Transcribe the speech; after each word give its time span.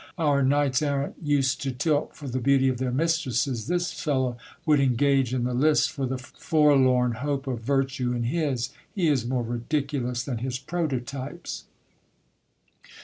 Our 0.17 0.41
knights 0.41 0.81
errant 0.81 1.13
used 1.21 1.61
to 1.61 1.71
tilt 1.71 2.15
for 2.15 2.27
the 2.27 2.39
beauty 2.39 2.67
of 2.69 2.79
their 2.79 2.89
mistresses, 2.91 3.67
this 3.67 3.91
fellow 3.93 4.35
would 4.65 4.79
engage 4.79 5.31
in 5.31 5.43
the 5.43 5.53
lists 5.53 5.85
for 5.85 6.07
the 6.07 6.17
forlorn 6.17 7.11
hope 7.11 7.45
of 7.45 7.59
virtue 7.61 8.11
in 8.13 8.23
his; 8.23 8.71
he 8.95 9.07
is 9.09 9.27
more 9.27 9.43
ridiculous 9.43 10.23
than 10.23 10.39
his 10.39 10.57
prototypes. 10.57 11.65